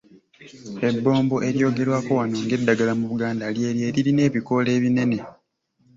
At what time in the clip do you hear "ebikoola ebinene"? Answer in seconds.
4.29-5.17